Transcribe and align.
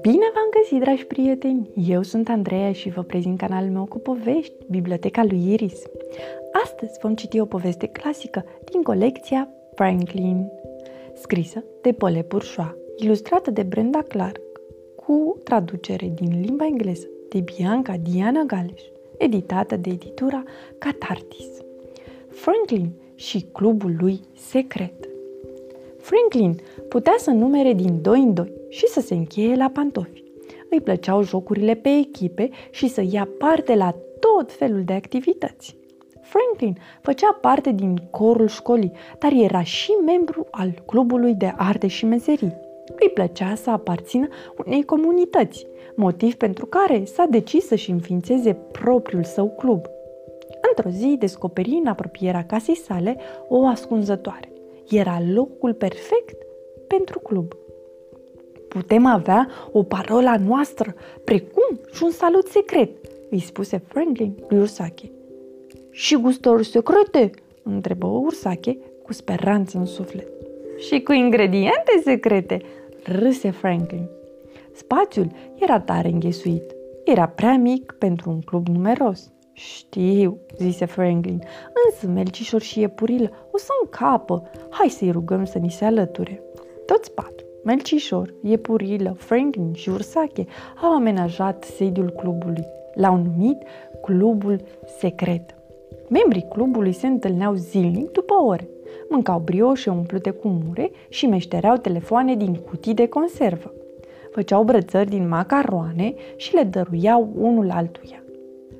Bine 0.00 0.24
v-am 0.34 0.48
găsit, 0.60 0.80
dragi 0.80 1.04
prieteni! 1.04 1.70
Eu 1.88 2.02
sunt 2.02 2.28
Andreea 2.28 2.72
și 2.72 2.88
vă 2.88 3.02
prezint 3.02 3.38
canalul 3.38 3.70
meu 3.70 3.84
cu 3.84 3.98
povești, 3.98 4.54
Biblioteca 4.70 5.24
lui 5.24 5.52
Iris. 5.52 5.82
Astăzi 6.64 6.98
vom 7.02 7.14
citi 7.14 7.40
o 7.40 7.44
poveste 7.44 7.86
clasică 7.86 8.44
din 8.70 8.82
colecția 8.82 9.48
Franklin, 9.74 10.50
scrisă 11.14 11.64
de 11.82 11.92
Paul 11.92 12.24
Bourgeois, 12.28 12.74
ilustrată 12.96 13.50
de 13.50 13.62
Brenda 13.62 14.02
Clark, 14.02 14.40
cu 14.96 15.40
traducere 15.44 16.12
din 16.14 16.40
limba 16.40 16.66
engleză 16.66 17.06
de 17.28 17.40
Bianca 17.40 17.96
Diana 17.96 18.42
Galeș, 18.42 18.82
editată 19.18 19.76
de 19.76 19.90
editura 19.90 20.42
Catartis. 20.78 21.48
Franklin 22.28 22.92
și 23.14 23.46
clubul 23.52 23.96
lui 23.98 24.20
secret. 24.36 25.08
Franklin 25.98 26.56
putea 26.88 27.14
să 27.18 27.30
numere 27.30 27.72
din 27.72 28.02
doi 28.02 28.20
în 28.20 28.34
doi 28.34 28.52
și 28.68 28.86
să 28.86 29.00
se 29.00 29.14
încheie 29.14 29.54
la 29.54 29.70
pantofi. 29.72 30.22
Îi 30.70 30.80
plăceau 30.80 31.22
jocurile 31.22 31.74
pe 31.74 31.88
echipe 31.88 32.50
și 32.70 32.88
să 32.88 33.04
ia 33.10 33.28
parte 33.38 33.74
la 33.74 33.94
tot 34.20 34.52
felul 34.52 34.82
de 34.84 34.92
activități. 34.92 35.76
Franklin 36.20 36.78
făcea 37.00 37.38
parte 37.40 37.72
din 37.72 37.96
corul 38.10 38.48
școlii, 38.48 38.92
dar 39.18 39.32
era 39.32 39.62
și 39.62 39.90
membru 40.04 40.46
al 40.50 40.82
clubului 40.86 41.34
de 41.34 41.54
arte 41.56 41.86
și 41.86 42.04
meserii. 42.04 42.56
Îi 43.00 43.10
plăcea 43.14 43.54
să 43.54 43.70
aparțină 43.70 44.28
unei 44.66 44.84
comunități, 44.84 45.66
motiv 45.94 46.34
pentru 46.34 46.66
care 46.66 47.04
s-a 47.04 47.26
decis 47.30 47.66
să-și 47.66 47.90
înființeze 47.90 48.52
propriul 48.72 49.24
său 49.24 49.50
club. 49.50 49.86
Într-o 50.76 50.90
zi 50.90 51.16
descoperi 51.18 51.80
în 51.82 51.86
apropierea 51.86 52.44
casei 52.44 52.76
sale 52.76 53.16
o 53.48 53.66
ascunzătoare. 53.66 54.52
Era 54.90 55.22
locul 55.32 55.74
perfect 55.74 56.36
pentru 56.86 57.18
club. 57.18 57.52
Putem 58.68 59.06
avea 59.06 59.48
o 59.72 59.82
parola 59.82 60.36
noastră, 60.36 60.94
precum 61.24 61.80
și 61.92 62.02
un 62.02 62.10
salut 62.10 62.46
secret, 62.46 62.90
îi 63.30 63.40
spuse 63.40 63.82
Franklin 63.86 64.34
lui 64.48 64.58
Ursache. 64.58 65.10
Și 65.90 66.16
gustări 66.16 66.64
secrete? 66.64 67.30
întrebă 67.62 68.06
Ursache 68.06 68.78
cu 69.02 69.12
speranță 69.12 69.78
în 69.78 69.86
suflet. 69.86 70.28
Și 70.78 71.00
cu 71.00 71.12
ingrediente 71.12 72.00
secrete, 72.02 72.60
râse 73.04 73.50
Franklin. 73.50 74.08
Spațiul 74.72 75.30
era 75.54 75.80
tare 75.80 76.08
înghesuit. 76.08 76.74
Era 77.04 77.26
prea 77.26 77.56
mic 77.56 77.94
pentru 77.98 78.30
un 78.30 78.40
club 78.40 78.68
numeros. 78.68 79.33
Știu, 79.56 80.38
zise 80.58 80.84
Franklin, 80.84 81.42
însă 81.86 82.06
Melcișor 82.06 82.60
și 82.60 82.80
Iepurilă 82.80 83.30
o 83.50 83.58
să 83.58 83.68
încapă. 83.82 84.50
Hai 84.70 84.88
să-i 84.88 85.10
rugăm 85.10 85.44
să 85.44 85.58
ni 85.58 85.70
se 85.70 85.84
alăture. 85.84 86.42
Toți 86.86 87.12
patru, 87.12 87.44
Melcișor, 87.64 88.34
Iepurilă, 88.42 89.14
Franklin 89.18 89.72
și 89.72 89.88
Ursache, 89.88 90.46
au 90.82 90.94
amenajat 90.94 91.64
sediul 91.64 92.10
clubului. 92.10 92.64
L-au 92.94 93.16
numit 93.16 93.62
Clubul 94.02 94.60
Secret. 94.98 95.54
Membrii 96.08 96.46
clubului 96.48 96.92
se 96.92 97.06
întâlneau 97.06 97.54
zilnic 97.54 98.10
după 98.10 98.34
ore. 98.34 98.68
Mâncau 99.08 99.38
brioșe 99.38 99.90
umplute 99.90 100.30
cu 100.30 100.48
mure 100.48 100.90
și 101.08 101.26
meștereau 101.26 101.76
telefoane 101.76 102.34
din 102.34 102.54
cutii 102.54 102.94
de 102.94 103.06
conservă. 103.06 103.72
Făceau 104.32 104.64
brățări 104.64 105.08
din 105.08 105.28
macaroane 105.28 106.14
și 106.36 106.54
le 106.54 106.62
dăruiau 106.62 107.28
unul 107.36 107.70
altuia. 107.70 108.23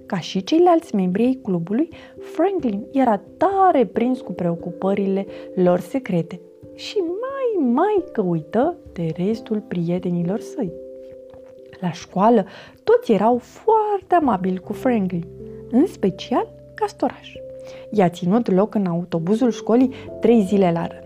Ca 0.07 0.19
și 0.19 0.45
ceilalți 0.45 0.95
membri 0.95 1.23
ai 1.23 1.39
clubului, 1.43 1.89
Franklin 2.19 2.87
era 2.93 3.21
tare 3.37 3.87
prins 3.87 4.21
cu 4.21 4.33
preocupările 4.33 5.27
lor 5.55 5.81
secrete 5.81 6.41
și 6.75 6.97
mai, 6.99 7.73
mai 7.73 8.05
că 8.13 8.21
uită 8.21 8.77
de 8.93 9.13
restul 9.17 9.61
prietenilor 9.61 10.41
săi. 10.41 10.73
La 11.81 11.93
școală, 11.93 12.47
toți 12.85 13.13
erau 13.13 13.39
foarte 13.39 14.15
amabili 14.15 14.59
cu 14.59 14.73
Franklin, 14.73 15.27
în 15.71 15.87
special 15.87 16.53
Castoraș. 16.75 17.33
I-a 17.91 18.09
ținut 18.09 18.51
loc 18.51 18.75
în 18.75 18.87
autobuzul 18.87 19.51
școlii 19.51 19.91
trei 20.21 20.43
zile 20.43 20.73
la 20.73 20.87
rând. 20.87 21.04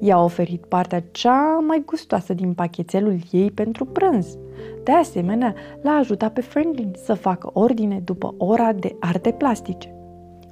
I-a 0.00 0.22
oferit 0.22 0.64
partea 0.64 1.02
cea 1.10 1.58
mai 1.66 1.82
gustoasă 1.86 2.34
din 2.34 2.54
pachetelul 2.54 3.18
ei 3.30 3.50
pentru 3.50 3.84
prânz. 3.84 4.38
De 4.84 4.92
asemenea, 4.92 5.54
l-a 5.82 5.90
ajutat 5.90 6.32
pe 6.32 6.40
Franklin 6.40 6.92
să 7.04 7.14
facă 7.14 7.50
ordine 7.52 8.00
după 8.04 8.34
ora 8.38 8.72
de 8.72 8.96
arte 9.00 9.32
plastice. 9.32 9.94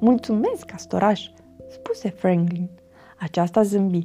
Mulțumesc, 0.01 0.65
castoraș, 0.65 1.31
spuse 1.69 2.09
Franklin. 2.09 2.69
Aceasta 3.19 3.63
zâmbi. 3.63 4.05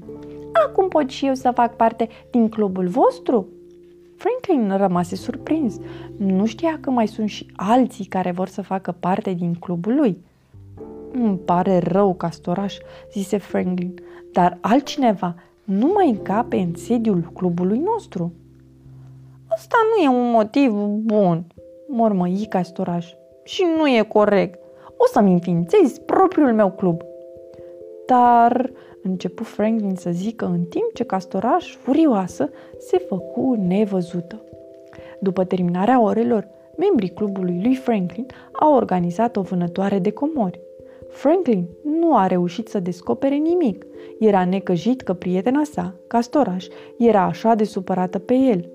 Acum 0.68 0.88
pot 0.88 1.10
și 1.10 1.26
eu 1.26 1.34
să 1.34 1.52
fac 1.54 1.76
parte 1.76 2.08
din 2.32 2.50
clubul 2.50 2.88
vostru? 2.88 3.48
Franklin 4.18 4.78
rămase 4.78 5.16
surprins. 5.16 5.78
Nu 6.18 6.46
știa 6.46 6.78
că 6.82 6.90
mai 6.90 7.08
sunt 7.08 7.30
și 7.30 7.52
alții 7.56 8.06
care 8.06 8.32
vor 8.32 8.48
să 8.48 8.62
facă 8.62 8.96
parte 9.00 9.34
din 9.34 9.54
clubul 9.54 9.96
lui. 9.96 10.18
Îmi 11.14 11.38
pare 11.38 11.78
rău, 11.78 12.14
castoraș, 12.14 12.78
zise 13.12 13.38
Franklin, 13.38 13.94
dar 14.32 14.58
altcineva 14.62 15.36
nu 15.64 15.92
mai 15.94 16.10
încape 16.10 16.58
în 16.58 16.76
sediul 16.76 17.32
clubului 17.34 17.80
nostru. 17.80 18.34
Asta 19.48 19.76
nu 19.96 20.04
e 20.04 20.08
un 20.08 20.32
motiv 20.32 20.72
bun, 21.04 21.46
mormăi 21.88 22.46
castoraș, 22.50 23.14
și 23.44 23.66
nu 23.78 23.88
e 23.88 24.06
corect. 24.08 24.60
O 24.98 25.08
să-mi 25.12 25.32
înființez 25.32 25.98
propriul 25.98 26.54
meu 26.54 26.72
club. 26.72 27.02
Dar, 28.06 28.72
începu 29.04 29.44
Franklin 29.44 29.96
să 29.96 30.10
zică 30.12 30.46
în 30.46 30.64
timp 30.64 30.94
ce 30.94 31.04
castoraș, 31.04 31.76
furioasă, 31.76 32.50
se 32.80 32.98
făcu 32.98 33.56
nevăzută. 33.68 34.42
După 35.20 35.44
terminarea 35.44 36.02
orelor, 36.02 36.48
membrii 36.78 37.10
clubului 37.10 37.60
lui 37.64 37.76
Franklin 37.76 38.26
au 38.52 38.74
organizat 38.76 39.38
o 39.38 39.42
vânătoare 39.42 40.00
de 40.00 40.12
comori. 40.12 40.60
Franklin 41.12 41.68
nu 41.84 42.16
a 42.16 42.28
reușit 42.28 42.68
să 42.68 42.80
descopere 42.80 43.36
nimic. 43.36 43.86
Era 44.20 44.46
necăjit 44.46 45.02
că 45.02 45.14
prietena 45.14 45.64
sa, 45.64 45.96
Castoraș, 46.08 46.68
era 46.98 47.22
așa 47.22 47.56
de 47.56 47.64
supărată 47.64 48.20
pe 48.20 48.34
el. 48.34 48.70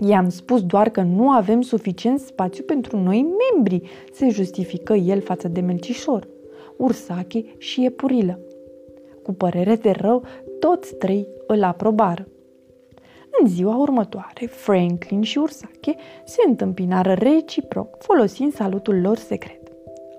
I-am 0.00 0.28
spus 0.28 0.62
doar 0.62 0.88
că 0.88 1.00
nu 1.00 1.30
avem 1.30 1.60
suficient 1.60 2.20
spațiu 2.20 2.64
pentru 2.64 2.98
noi 2.98 3.26
membri, 3.52 3.90
se 4.12 4.28
justifică 4.28 4.92
el 4.92 5.20
față 5.20 5.48
de 5.48 5.60
Melcișor, 5.60 6.28
Ursache 6.76 7.44
și 7.58 7.84
Epurilă. 7.84 8.38
Cu 9.22 9.32
părere 9.32 9.76
de 9.76 9.90
rău, 9.90 10.22
toți 10.58 10.94
trei 10.94 11.28
îl 11.46 11.62
aprobară. 11.62 12.26
În 13.40 13.48
ziua 13.48 13.76
următoare, 13.76 14.46
Franklin 14.46 15.22
și 15.22 15.38
Ursache 15.38 15.94
se 16.24 16.42
întâmpinară 16.46 17.12
reciproc, 17.12 17.96
folosind 17.98 18.52
salutul 18.52 19.00
lor 19.00 19.16
secret. 19.16 19.61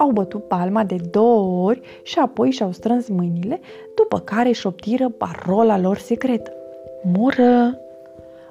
Au 0.03 0.11
bătut 0.11 0.47
palma 0.47 0.83
de 0.83 0.95
două 1.11 1.65
ori 1.65 1.81
și 2.01 2.19
apoi 2.19 2.51
și-au 2.51 2.71
strâns 2.71 3.07
mâinile, 3.07 3.59
după 3.95 4.19
care 4.19 4.51
șoptiră 4.51 5.09
parola 5.09 5.79
lor 5.79 5.97
secretă. 5.97 6.51
Mură! 7.13 7.77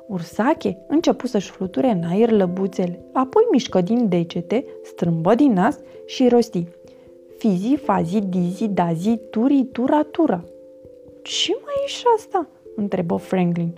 Ursache 0.06 0.78
începu 0.86 1.26
să-și 1.26 1.50
fluture 1.50 1.90
în 1.90 2.02
aer 2.08 2.30
lăbuțele, 2.30 3.00
apoi 3.12 3.42
mișcă 3.50 3.80
din 3.80 4.08
degete, 4.08 4.64
strâmbă 4.82 5.34
din 5.34 5.52
nas 5.52 5.78
și 6.06 6.28
rosti. 6.28 6.66
Fizi, 7.38 7.74
fazi, 7.74 8.20
dizi, 8.20 8.69
dazi, 8.69 9.16
turi, 9.30 9.64
tura, 9.72 10.02
tura. 10.02 10.44
Ce 11.22 11.52
mai 11.64 11.74
e 11.84 11.88
și 11.88 12.04
asta? 12.16 12.48
întrebă 12.76 13.16
Franklin. 13.16 13.72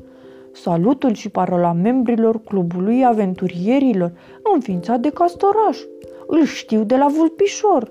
Salutul 0.52 1.12
și 1.12 1.28
parola 1.28 1.72
membrilor 1.72 2.41
clubului 2.41 3.04
aventurierilor, 3.04 4.12
înființat 4.54 5.00
de 5.00 5.10
castoraș. 5.10 5.78
Îl 6.26 6.44
știu 6.44 6.84
de 6.84 6.96
la 6.96 7.06
vulpișor. 7.16 7.90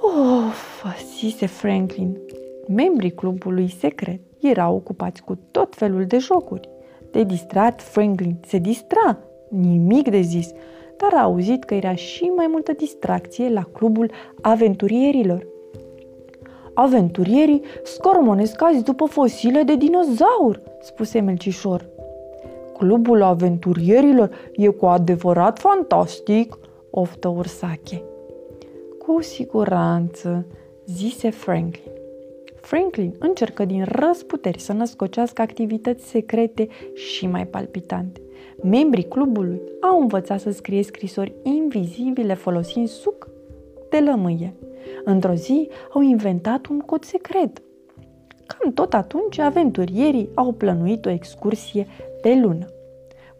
Of, 0.00 0.84
zise 1.18 1.46
Franklin. 1.46 2.18
Membrii 2.68 3.10
clubului 3.10 3.74
secret 3.78 4.20
erau 4.40 4.74
ocupați 4.74 5.22
cu 5.22 5.38
tot 5.50 5.74
felul 5.74 6.04
de 6.04 6.18
jocuri. 6.18 6.68
De 7.10 7.22
distrat, 7.22 7.82
Franklin 7.82 8.36
se 8.46 8.58
distra, 8.58 9.18
nimic 9.48 10.10
de 10.10 10.20
zis, 10.20 10.50
dar 10.96 11.14
a 11.14 11.22
auzit 11.22 11.64
că 11.64 11.74
era 11.74 11.94
și 11.94 12.24
mai 12.24 12.46
multă 12.50 12.72
distracție 12.72 13.48
la 13.48 13.62
clubul 13.72 14.10
aventurierilor. 14.40 15.46
Aventurierii 16.74 17.62
scormonesc 17.82 18.62
azi 18.62 18.82
după 18.82 19.04
fosile 19.04 19.62
de 19.62 19.76
dinozaur, 19.76 20.60
spuse 20.80 21.20
Melcișor. 21.20 21.86
Clubul 22.78 23.22
aventurierilor 23.22 24.30
e 24.52 24.66
cu 24.66 24.86
adevărat 24.86 25.58
fantastic, 25.58 26.58
oftă 26.94 27.28
ursache. 27.28 28.02
Cu 28.98 29.22
siguranță, 29.22 30.46
zise 30.86 31.30
Franklin. 31.30 31.92
Franklin 32.54 33.14
încercă 33.18 33.64
din 33.64 33.84
răsputeri 33.88 34.60
să 34.60 34.72
născocească 34.72 35.42
activități 35.42 36.06
secrete 36.06 36.68
și 36.94 37.26
mai 37.26 37.46
palpitante. 37.46 38.20
Membrii 38.62 39.08
clubului 39.08 39.60
au 39.80 40.00
învățat 40.00 40.40
să 40.40 40.50
scrie 40.50 40.82
scrisori 40.82 41.34
invizibile 41.42 42.34
folosind 42.34 42.88
suc 42.88 43.28
de 43.90 43.98
lămâie. 43.98 44.54
Într-o 45.04 45.34
zi 45.34 45.68
au 45.92 46.00
inventat 46.00 46.66
un 46.66 46.78
cod 46.78 47.04
secret. 47.04 47.62
Cam 48.46 48.72
tot 48.72 48.94
atunci, 48.94 49.38
aventurierii 49.38 50.28
au 50.34 50.52
plănuit 50.52 51.06
o 51.06 51.10
excursie 51.10 51.86
de 52.22 52.38
lună. 52.42 52.66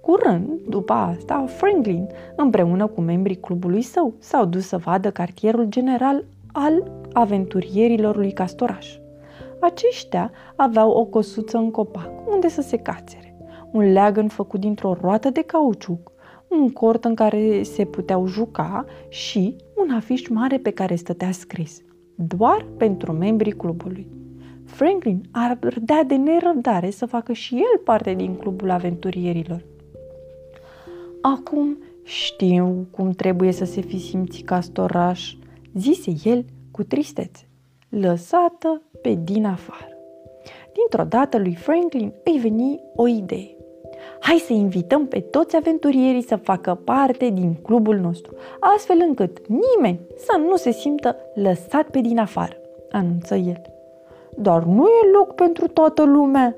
Curând, 0.07 0.61
după 0.69 0.93
asta, 0.93 1.45
Franklin, 1.47 2.07
împreună 2.37 2.87
cu 2.87 3.01
membrii 3.01 3.37
clubului 3.37 3.83
său, 3.83 4.15
s-au 4.19 4.45
dus 4.45 4.67
să 4.67 4.77
vadă 4.77 5.11
cartierul 5.11 5.65
general 5.65 6.25
al 6.53 6.91
aventurierilor 7.13 8.17
lui 8.17 8.33
Castoraș. 8.33 8.97
Aceștia 9.61 10.31
aveau 10.57 10.91
o 10.91 11.05
cosuță 11.05 11.57
în 11.57 11.71
copac, 11.71 12.11
unde 12.33 12.49
să 12.49 12.61
se 12.61 12.77
cațere, 12.77 13.37
un 13.71 13.93
leagăn 13.93 14.29
făcut 14.29 14.61
dintr-o 14.61 14.97
roată 15.01 15.31
de 15.31 15.43
cauciuc, 15.43 16.13
un 16.49 16.71
cort 16.71 17.05
în 17.05 17.15
care 17.15 17.63
se 17.63 17.85
puteau 17.85 18.27
juca 18.27 18.85
și 19.09 19.57
un 19.77 19.95
afiș 19.95 20.29
mare 20.29 20.59
pe 20.59 20.71
care 20.71 20.95
stătea 20.95 21.31
scris, 21.31 21.81
doar 22.15 22.67
pentru 22.77 23.13
membrii 23.13 23.53
clubului. 23.53 24.07
Franklin 24.65 25.21
ardea 25.31 26.05
de 26.07 26.17
nerăbdare 26.17 26.91
să 26.91 27.07
facă 27.07 27.33
și 27.33 27.55
el 27.55 27.81
parte 27.85 28.15
din 28.15 28.35
clubul 28.35 28.71
aventurierilor. 28.71 29.65
Acum 31.27 31.79
știu 32.03 32.87
cum 32.91 33.11
trebuie 33.11 33.53
să 33.53 33.65
se 33.65 33.81
fi 33.81 33.99
simțit 33.99 34.47
castoraș, 34.47 35.35
zise 35.75 36.13
el 36.25 36.45
cu 36.71 36.83
tristețe, 36.83 37.49
lăsată 37.89 38.83
pe 39.03 39.19
din 39.23 39.45
afară. 39.45 39.97
Dintr-o 40.73 41.05
dată 41.09 41.39
lui 41.39 41.55
Franklin 41.55 42.13
îi 42.25 42.39
veni 42.39 42.81
o 42.97 43.07
idee. 43.07 43.57
Hai 44.21 44.37
să 44.37 44.53
invităm 44.53 45.07
pe 45.07 45.21
toți 45.21 45.57
aventurierii 45.57 46.23
să 46.23 46.37
facă 46.37 46.75
parte 46.85 47.29
din 47.29 47.55
clubul 47.63 47.97
nostru, 47.97 48.35
astfel 48.61 48.97
încât 49.09 49.39
nimeni 49.47 50.01
să 50.17 50.41
nu 50.49 50.57
se 50.57 50.71
simtă 50.71 51.17
lăsat 51.35 51.89
pe 51.89 52.01
din 52.01 52.19
afară, 52.19 52.57
anunță 52.91 53.35
el. 53.35 53.63
Dar 54.37 54.63
nu 54.63 54.87
e 54.87 55.11
loc 55.13 55.35
pentru 55.35 55.67
toată 55.69 56.05
lumea, 56.05 56.57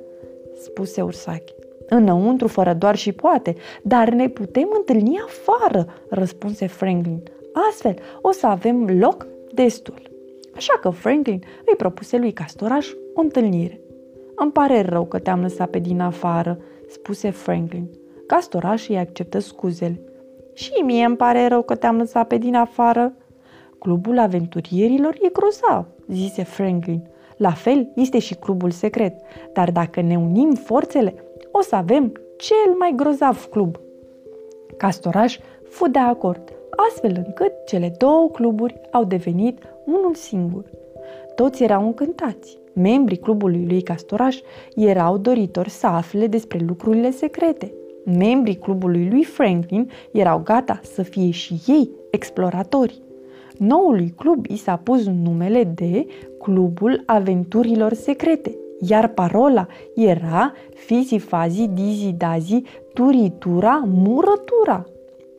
spuse 0.60 1.02
Ursache. 1.02 1.55
Înăuntru, 1.88 2.48
fără 2.48 2.72
doar 2.72 2.96
și 2.96 3.12
poate, 3.12 3.54
dar 3.82 4.08
ne 4.08 4.28
putem 4.28 4.68
întâlni 4.76 5.20
afară, 5.26 5.86
răspunse 6.08 6.66
Franklin. 6.66 7.22
Astfel, 7.70 7.94
o 8.20 8.30
să 8.30 8.46
avem 8.46 8.98
loc 8.98 9.26
destul. 9.52 10.10
Așa 10.56 10.78
că 10.80 10.90
Franklin 10.90 11.42
îi 11.66 11.76
propuse 11.76 12.18
lui 12.18 12.32
Castoraș 12.32 12.88
o 13.14 13.20
întâlnire. 13.20 13.80
Îmi 14.34 14.52
pare 14.52 14.82
rău 14.82 15.04
că 15.04 15.18
te-am 15.18 15.40
lăsat 15.40 15.70
pe 15.70 15.78
din 15.78 16.00
afară, 16.00 16.58
spuse 16.88 17.30
Franklin. 17.30 17.90
Castoraș 18.26 18.88
îi 18.88 18.98
acceptă 18.98 19.38
scuzele. 19.38 20.00
Și 20.54 20.82
mie 20.84 21.04
îmi 21.04 21.16
pare 21.16 21.46
rău 21.46 21.62
că 21.62 21.74
te-am 21.74 21.96
lăsat 21.96 22.26
pe 22.26 22.36
din 22.36 22.54
afară. 22.54 23.12
Clubul 23.78 24.18
aventurierilor 24.18 25.16
e 25.20 25.28
grozav, 25.32 25.86
zise 26.08 26.42
Franklin. 26.42 27.08
La 27.36 27.50
fel 27.50 27.88
este 27.94 28.18
și 28.18 28.34
clubul 28.34 28.70
secret, 28.70 29.14
dar 29.52 29.70
dacă 29.70 30.00
ne 30.00 30.16
unim 30.16 30.54
forțele, 30.54 31.14
o 31.58 31.62
să 31.62 31.74
avem 31.74 32.12
cel 32.36 32.74
mai 32.78 32.92
grozav 32.96 33.44
club. 33.50 33.76
Castoraș 34.76 35.38
fu 35.68 35.88
de 35.88 35.98
acord, 35.98 36.52
astfel 36.88 37.24
încât 37.26 37.52
cele 37.66 37.94
două 37.98 38.28
cluburi 38.30 38.80
au 38.90 39.04
devenit 39.04 39.58
unul 39.84 40.14
singur. 40.14 40.64
Toți 41.34 41.62
erau 41.62 41.86
încântați. 41.86 42.58
Membrii 42.72 43.18
clubului 43.18 43.66
lui 43.68 43.82
Castoraș 43.82 44.40
erau 44.74 45.18
doritori 45.18 45.70
să 45.70 45.86
afle 45.86 46.26
despre 46.26 46.58
lucrurile 46.66 47.10
secrete. 47.10 47.72
Membrii 48.04 48.56
clubului 48.56 49.08
lui 49.10 49.24
Franklin 49.24 49.90
erau 50.10 50.40
gata 50.44 50.80
să 50.82 51.02
fie 51.02 51.30
și 51.30 51.54
ei 51.66 51.90
exploratori. 52.10 53.02
Noului 53.58 54.12
club 54.16 54.46
i 54.46 54.56
s-a 54.56 54.76
pus 54.76 55.06
numele 55.06 55.64
de 55.64 56.06
Clubul 56.38 57.02
Aventurilor 57.06 57.92
Secrete, 57.92 58.56
iar 58.80 59.08
parola 59.08 59.66
era 59.94 60.52
Fizi 60.74 61.18
Fazi 61.18 61.66
Dizi 61.66 62.12
Dazi 62.12 62.62
Turitura 62.94 63.84
Murătura. 63.86 64.86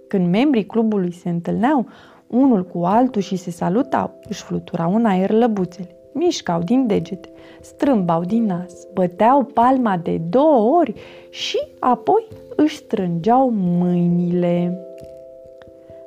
Când 0.08 0.30
membrii 0.30 0.66
clubului 0.66 1.12
se 1.12 1.30
întâlneau 1.30 1.86
unul 2.28 2.66
cu 2.66 2.84
altul 2.84 3.22
și 3.22 3.36
se 3.36 3.52
salutau, 3.52 4.20
își 4.30 4.44
fluturau 4.44 4.96
în 4.96 5.06
aer 5.06 5.32
lăbuțele, 5.32 5.96
mișcau 6.12 6.62
din 6.62 6.88
degete, 6.88 7.30
strâmbau 7.62 8.24
din 8.24 8.46
nas, 8.46 8.74
băteau 8.94 9.44
palma 9.44 9.98
de 9.98 10.22
două 10.30 10.78
ori 10.78 10.94
și 11.30 11.58
apoi 11.80 12.28
își 12.56 12.76
strângeau 12.76 13.50
mâinile. 13.50 14.82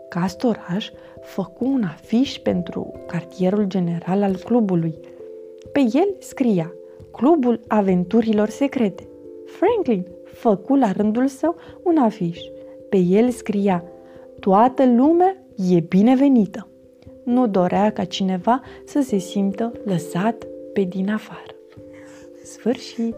Castoraș 0.09 0.91
făcu 1.21 1.65
un 1.65 1.83
afiș 1.83 2.39
pentru 2.39 2.93
cartierul 3.07 3.65
general 3.65 4.23
al 4.23 4.37
clubului. 4.37 4.95
Pe 5.73 5.81
el 5.81 6.15
scria 6.19 6.73
Clubul 7.13 7.61
Aventurilor 7.69 8.49
Secrete. 8.49 9.09
Franklin 9.47 10.07
făcu 10.25 10.75
la 10.75 10.93
rândul 10.93 11.27
său 11.27 11.57
un 11.83 11.97
afiș. 11.97 12.39
Pe 12.89 12.97
el 12.97 13.31
scria 13.31 13.85
Toată 14.41 14.87
lumea 14.87 15.37
e 15.71 15.81
binevenită. 15.81 16.69
Nu 17.25 17.47
dorea 17.47 17.93
ca 17.93 18.05
cineva 18.05 18.61
să 18.85 19.01
se 19.01 19.19
simtă 19.19 19.73
lăsat 19.85 20.47
pe 20.73 20.83
din 20.83 21.11
afară. 21.11 21.55
Sfârșit! 22.45 23.15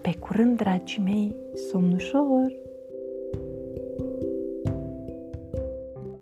Pe 0.00 0.14
curând, 0.18 0.56
dragii 0.56 1.02
mei, 1.04 1.34
somn 1.70 1.92
ușor! 1.92 2.67